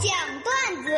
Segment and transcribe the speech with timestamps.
[0.00, 0.10] 讲
[0.42, 0.90] 段子。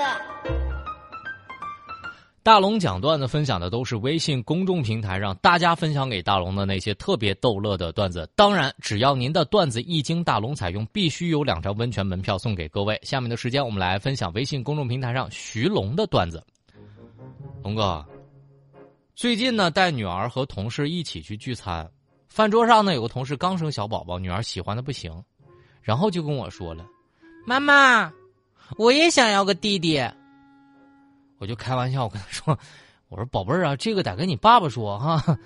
[2.42, 8.28] 大龙讲段子分享的都是微信公众平台上大家分享给大龙的那些特别逗乐的段子。
[8.34, 12.98] 当然，只要您的段子一经大龙采用，必须有两张温泉门票送给各位。
[13.02, 16.42] 下面的时间，我们来分享微信公众平台上徐龙的段子。
[17.62, 18.04] 龙哥，
[19.14, 21.88] 最近呢，带女儿和同事一起去聚餐，
[22.28, 25.12] 饭桌上呢，有个同事刚生小宝宝，女儿喜欢的不行，
[25.82, 26.86] 然后就跟我说了
[27.46, 28.10] ：“妈妈，
[28.76, 30.02] 我也想要个弟弟。”
[31.38, 32.58] 我就开玩笑，我跟他说
[33.08, 35.38] ：“我说宝贝儿啊，这个得跟你爸爸说哈。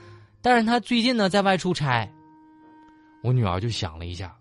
[0.42, 2.10] 但是他最近呢在外出差。”
[3.23, 4.34] 我女儿就想了一下，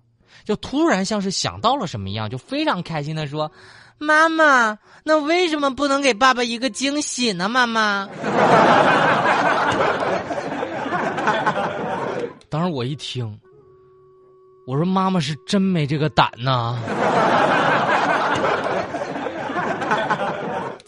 [0.43, 3.49] 就突然像是想到了什么一样，就非常开心的说
[3.97, 7.47] ：“妈妈，那为什么不能给爸爸一个惊喜呢？
[7.47, 8.09] 妈妈。
[12.49, 13.39] ”当时我一听，
[14.67, 16.77] 我说：“妈妈是真没这个胆呐。”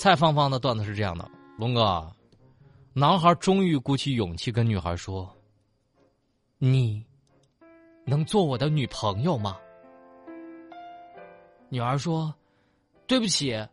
[0.05, 2.07] 蔡芳芳的段子是这样的：龙哥，
[2.93, 5.35] 男孩终于鼓起勇气跟女孩说
[6.61, 7.03] ：“你
[8.05, 9.57] 能做我的女朋友吗？”
[11.69, 12.31] 女孩说
[13.07, 13.67] ：“对不起，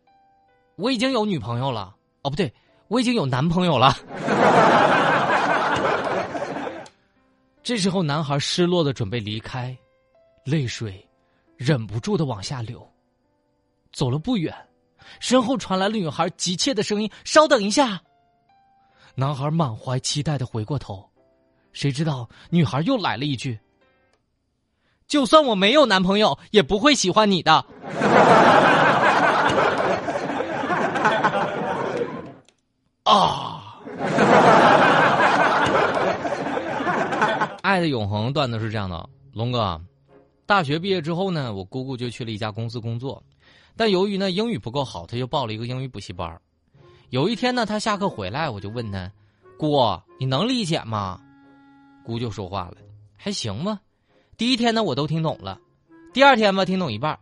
[0.75, 1.95] 我已经有女朋友了。
[2.23, 2.51] 哦，不对，
[2.87, 3.95] 我已经有男朋友了。
[7.61, 9.77] ”这时候，男孩失落的准备离开，
[10.45, 11.07] 泪水
[11.57, 12.83] 忍不住的往下流。
[13.91, 14.51] 走了不远。
[15.19, 18.01] 身后传来了女孩急切的声音：“稍等一下。”
[19.15, 21.07] 男孩满怀期待的回过头，
[21.71, 23.59] 谁知道女孩又来了一句
[25.07, 27.53] ：“就算我没有男朋友，也不会喜欢你的。
[33.03, 33.79] ”啊！
[37.61, 39.79] 爱的永恒段子是这样的：龙哥，
[40.45, 43.21] 大学毕业之后呢，我姑姑就去了一家公司工作。
[43.75, 46.39] 但由于呢英语不够好，他就报了一个英语补习班。
[47.09, 49.11] 有一天呢，他下课回来，我就问他
[49.57, 49.77] ：“姑，
[50.19, 51.19] 你能理解吗？”
[52.03, 52.77] 姑就说话了
[53.15, 53.79] ：“还行吧。
[54.35, 55.57] 第一天呢，我都听懂了；
[56.11, 57.15] 第二天吧，听懂一半；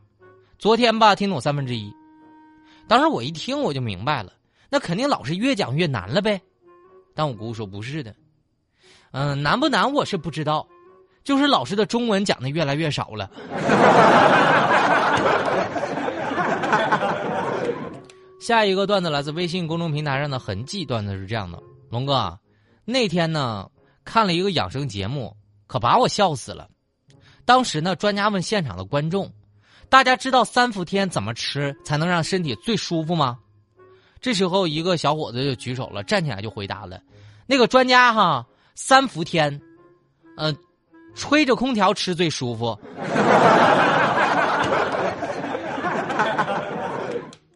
[0.58, 1.94] 昨天吧，听懂三分之一。
[2.88, 4.34] 当时我一听，我就明白了，
[4.70, 6.42] 那肯定老师越讲越难了呗。
[7.14, 8.16] 但我姑说不是的，
[9.12, 10.66] 嗯，难不难我是不知道，
[11.24, 13.30] 就是老师的中文讲的越来越少了。
[18.42, 22.40] 下一个段子来自微信公众平台上的痕迹段子是这样的：龙哥，
[22.86, 23.70] 那天呢
[24.04, 25.38] 看了一个养生节目，
[25.68, 26.68] 可把我笑死了。
[27.46, 29.32] 当时呢，专家问现场的观众
[29.90, 33.38] ：“大家知道三伏天怎么吃才能让身体最舒服吗？”
[34.20, 37.00] 这时候，一个小伙子就举手了，站起来就回答了
[37.46, 38.44] ：“那个专家哈，
[38.74, 39.62] 三伏天，
[40.38, 40.58] 嗯，
[41.14, 42.76] 吹着空调吃最舒服。”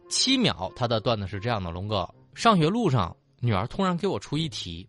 [0.08, 4.88] 七秒，他的段子是这样的：龙哥，上学路上，女儿突然给我出一题，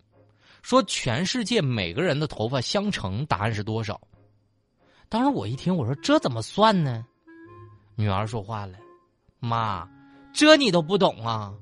[0.62, 4.00] 说全世界每个人的头发相乘，答案是多少？
[5.10, 7.06] 当时我一听，我说这怎么算呢？
[7.96, 8.78] 女儿说话了
[9.40, 9.88] ：“妈，
[10.34, 11.54] 这你都不懂啊？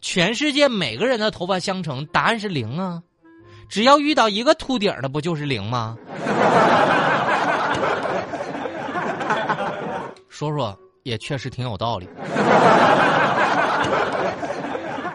[0.00, 3.02] 全世界每个人的头发相乘，答案是零啊！
[3.68, 5.96] 只要遇到一个秃顶的，不就是零吗？”
[10.28, 10.78] 说说。
[11.02, 12.08] 也确实挺有道理。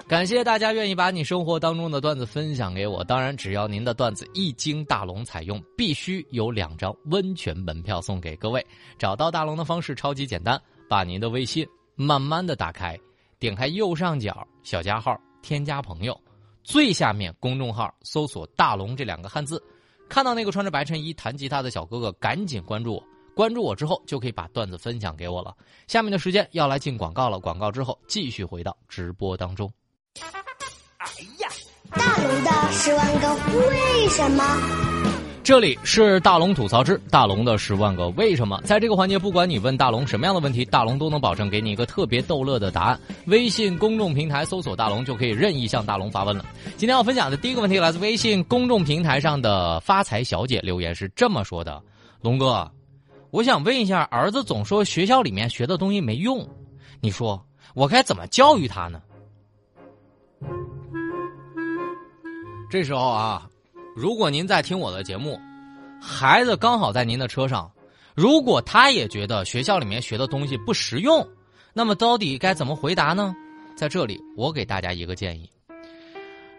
[0.08, 3.04] 感谢大家愿意把你生活当中的段子分享给我。
[3.04, 8.66] 当然，只要您的段子一经大龙采用，必须有两张温泉门票送给各位。
[8.98, 12.98] 找到大龙的方式超级简单，把您的微信慢慢的打开，
[13.38, 16.18] 点开右上角小加号，添加朋友，
[16.64, 19.62] 最下面公众号搜索“大龙”这两个汉字，
[20.08, 23.04] 看到那个穿着白衬衣弹吉他的小哥哥，赶紧关注我。
[23.38, 25.54] 关注我之后，就可以把段子分享给我了。
[25.86, 29.72] 下面的时间要来进广告了，广告之后继续回到直播当中。
[30.98, 31.08] 哎
[31.40, 31.48] 呀，
[31.92, 34.44] 大龙的十万个为什么？
[35.44, 38.60] 这里是大龙吐槽之大龙的十万个为什么。
[38.66, 43.00] 在这个环节，不管你问大龙什么样的问题，大龙都能保证给你一个特别逗乐的答案。
[43.28, 46.44] 微信公众平台搜索“大龙”就可以任意向大龙发问了。
[46.76, 51.80] 今天要分享的第一个问题来自微信公众平台上的发财小姐留言是这么说的
[52.20, 52.70] ：“龙哥。”
[53.30, 56.48] 我想问一下，儿子总说学校里面学的东西没用，
[57.02, 57.46] 你说
[57.76, 59.02] 我该怎么教育他呢？
[62.70, 63.50] 这时候啊，
[63.96, 65.40] 如果您在听我的节目，
[66.02, 67.70] 孩子刚好在您的车上，
[68.16, 71.28] 如果他也觉得学校里面学的东西不实用，
[71.74, 73.36] 那么到底该怎么回答呢？
[73.76, 75.50] 在这里，我给大家一个建议，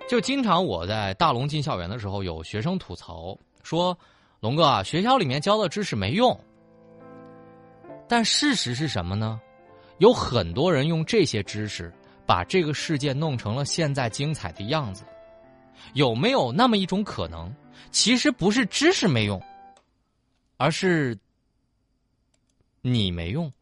[0.08, 3.96] 就经常我在大龙进校园的时候，有学生吐槽说
[4.40, 6.38] ：“龙哥，学校里面教的知识没用。”
[8.08, 9.40] 但事实是什么呢？
[9.99, 11.93] 有很多人用这些知识
[12.25, 15.05] 把这个世界弄成了现在精彩的样子。
[15.94, 17.52] 有没有那么一种可能，
[17.90, 19.43] 其实不是知识没用，
[20.56, 21.19] 而是
[22.81, 23.52] 你没用？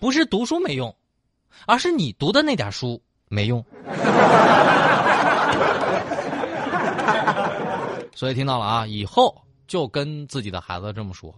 [0.00, 0.94] 不是读书没用，
[1.66, 3.64] 而是你读的那点书没用。
[8.14, 9.34] 所以听到了啊，以后
[9.66, 11.34] 就跟自己的孩子这么说。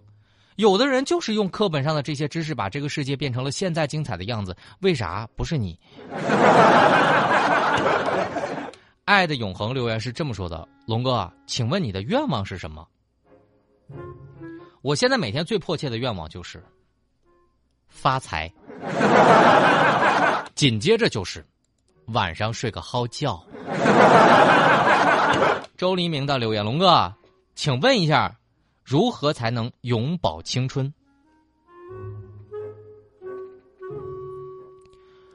[0.56, 4.56] 有的人就是用课本上的这些知识，把这个世界变成了现在精彩的样子。
[4.81, 5.78] 为啥不是你？
[9.05, 12.87] 爱的永恒留言是这么说的：龙哥，请问你的愿望是什么？
[14.82, 16.62] 我现在每天最迫切的愿望就是
[17.88, 18.52] 发财，
[20.55, 21.46] 紧接着就是
[22.06, 23.44] 晚上睡个好觉。
[25.76, 27.14] 周黎明的留言：龙哥，
[27.55, 28.38] 请问一下。
[28.82, 30.94] 如何才能永葆青春？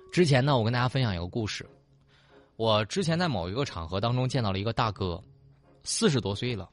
[0.10, 1.70] 之前呢，我跟大家分享一个故事。
[2.56, 5.22] 我之前在某一个场合当中见到了一个大哥，
[5.84, 6.70] 四十多岁了，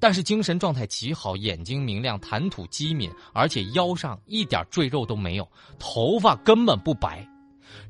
[0.00, 5.46] 但是精神状态极好，眼睛明亮，谈吐机敏，而且腰上一点赘肉都没有，
[5.78, 7.28] 头发根本不白，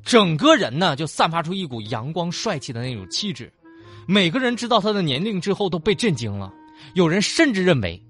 [0.03, 3.49] 整个人呢就散发出一股阳光帅气的那种气质。
[4.07, 6.53] 每个人知道他的年龄之后都被震惊了，
[6.93, 8.01] 有人甚至认为。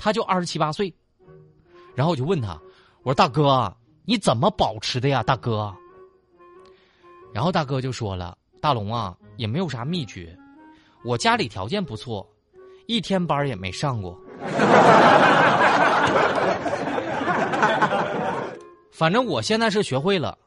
[0.00, 0.94] 他就二十七八岁，
[1.96, 2.56] 然后我就问他
[3.02, 5.74] ：“我说大哥，你怎么保持的呀，大哥？”
[7.34, 10.38] 然后大哥就说了：“大龙啊，也没有啥秘诀，
[11.04, 12.24] 我家里条件不错，
[12.86, 14.16] 一天班也没上过，
[18.92, 20.38] 反正我现在是学会了，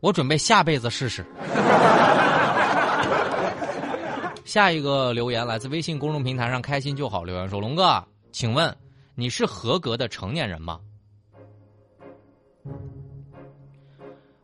[0.00, 1.22] 我准备下辈子试试。”
[4.56, 8.74] 下一个留言来自微信公众平台上“开心就好”留言说：“龙哥，请问。”
[9.14, 10.80] 你是合格的成年人吗？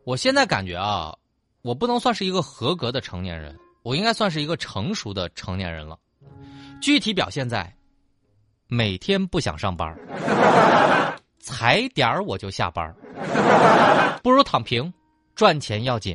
[0.04, 1.16] 我现在感觉啊，
[1.62, 5.98] 我不能算是一个合格的成年人，我应该算是一个成熟的成年人了。
[6.82, 7.74] 具体表现在
[8.66, 9.98] 每天不想上班，
[11.40, 12.94] 踩点儿我就下班，
[14.22, 14.92] 不如躺平，
[15.34, 16.14] 赚钱要紧。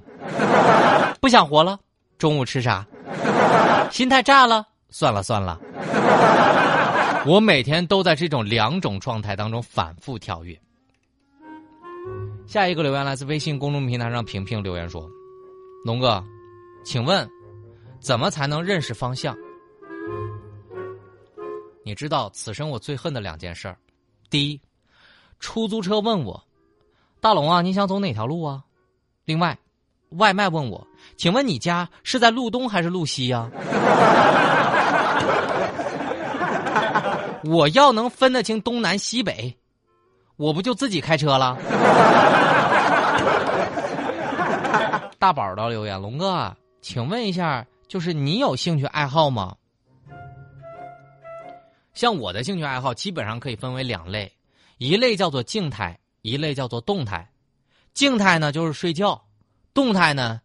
[1.19, 1.79] 不想活了，
[2.19, 2.85] 中午吃啥？
[3.91, 5.59] 心态炸了，算了算了。
[7.25, 10.57] 我每天都在这种两种状态当中反复跳跃。
[12.45, 15.09] 下一个留言来自微信公众平台上平平留言说
[15.83, 16.23] ：“龙哥，
[16.85, 17.27] 请问
[17.99, 19.35] 怎么才能认识方向？
[21.83, 23.75] 你知道此生我最恨的两件事，
[24.29, 24.61] 第一，
[25.39, 26.41] 出租车问我，
[27.19, 28.63] 大龙啊，你想走哪条路啊？
[29.25, 29.57] 另外，
[30.11, 33.49] 外卖问我，请问你家是在路东还是路西呀？”
[37.43, 39.55] 我要能分得清东南西北，
[40.35, 41.57] 我不就自己开车了？
[45.19, 49.55] 大宝的留言，龙哥，请问一下，就是你有兴趣爱好吗？
[51.93, 54.31] 像我的兴趣爱好基本上可以分为两类，
[54.77, 57.27] 一类叫做静态，一类叫做动态。
[57.93, 59.19] 静态呢就是睡觉，
[59.77, 60.41] 动态呢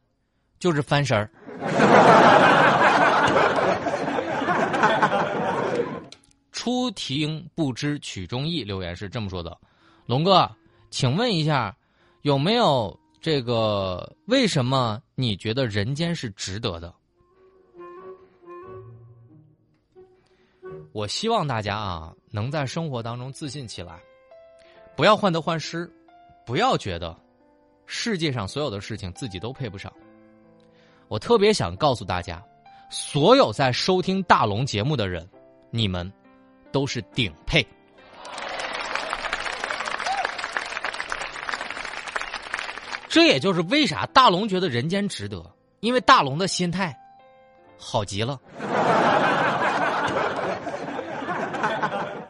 [0.58, 1.30] 就是翻身儿。
[6.52, 9.56] 初听不知曲中意，留言是这么说的
[10.04, 10.46] ：“龙哥，
[10.90, 11.74] 请问一下，
[12.20, 14.14] 有没有这个？
[14.26, 16.92] 为什么你觉得人间是值得的？”
[20.92, 23.98] 我希望大家啊，能在生活当中自信起来，
[24.94, 25.90] 不要患得患失，
[26.44, 27.18] 不要觉得
[27.94, 29.92] 世界上所有的事情自己都配不上。
[31.08, 32.42] 我特别想告诉大家，
[32.88, 35.28] 所有在收听大龙节目的人，
[35.70, 36.10] 你们。
[36.72, 37.62] 都是顶配，
[43.10, 45.44] 这也就是为啥大龙觉得人间值得，
[45.80, 46.98] 因为大龙的心态
[47.76, 48.40] 好极了。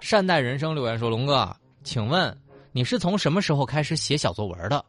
[0.00, 2.36] 善待人生留言说：“龙哥，请问
[2.72, 4.84] 你是从什么时候开始写小作文的？”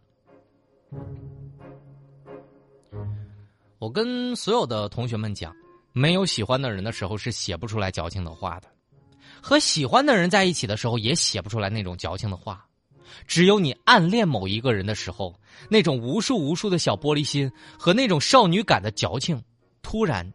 [3.84, 5.54] 我跟所有的同学们讲，
[5.92, 8.68] 没有喜欢的人的时候是写不出来矫情的话的。
[9.42, 12.66] 和喜欢的人在一起的时候，也写不出来那种矫情的话。
[13.28, 15.38] 只有你暗恋某一个人的时候，
[15.68, 19.44] 那种无数无数的小玻璃心和那种少女感的矫情，
[19.82, 20.32] 突然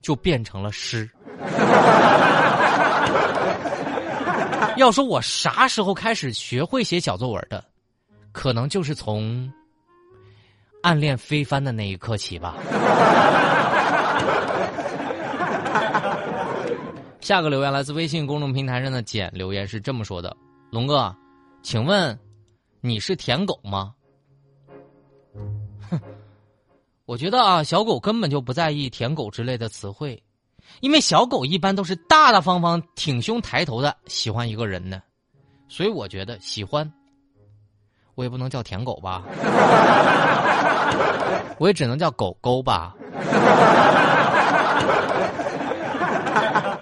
[0.00, 1.10] 就变成了诗。
[4.78, 7.64] 要说我啥时候开始学会写小作文的，
[8.30, 9.52] 可能就是从
[10.82, 12.56] 暗恋飞帆的那一刻起吧。
[17.20, 20.36] 下个留言来自微信公众平台上的简留言是这么说的
[20.72, 21.14] ：“龙哥，
[21.62, 22.18] 请问
[22.80, 23.94] 你是舔狗吗？
[25.88, 26.00] 哼，
[27.04, 30.20] 我觉得啊，小狗根本就不在意舔狗之类的词汇，
[30.80, 35.00] 因为小狗一般都是大大方方、挺胸抬头的喜欢一个人呢，
[35.68, 36.92] 所以我觉得喜欢，
[38.14, 39.22] 我也不能叫舔狗吧，
[41.58, 42.94] 我也只能叫狗狗吧。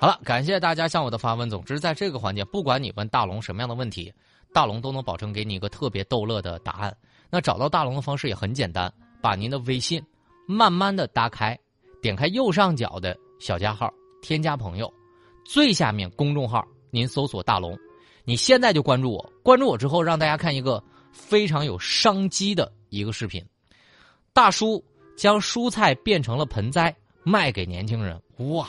[0.00, 1.48] 好了，感谢大家向我的发问。
[1.50, 4.10] 总之，在这个环节，不管你问大龙什么样的问题，
[4.52, 6.96] 大龙都能保证给你一个特别逗乐的答案。
[7.28, 10.02] 那找到大龙的方式也很简单，把您的微信
[10.46, 11.54] 慢慢的打开，
[12.00, 14.90] 点开右上角的小加号，添加朋友，
[15.44, 17.78] 最下面公众号，您搜索大龙，
[18.24, 19.32] 你现在就关注我。
[19.42, 23.44] 关注我之后，让大家看一个非常有商机的一个视频，
[24.32, 24.84] 大叔
[25.16, 28.68] 将蔬菜变成了盆栽卖给年轻人，哇！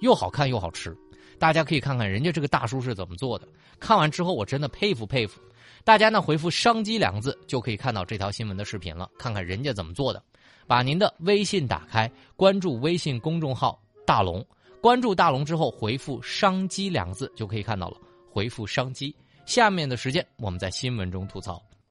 [0.00, 0.96] 又好看又好吃，
[1.38, 3.46] 大家可以看看人家这个大叔是怎么做的。
[3.78, 5.40] 看完之后，我真的佩服佩服。
[5.84, 9.08] 大家呢回复“商机”两个字，就可以看到这条新闻的视频了。
[9.18, 10.22] 看看人家怎么做的。
[10.66, 14.44] 把您的微信打开，关注微信公众号“大龙”，
[14.80, 17.96] 关注大龙之后回复“商机”两个字，就可以看到了。
[18.28, 19.14] 回复“商机”，
[19.46, 21.62] 下面的时间我们在新闻中吐槽。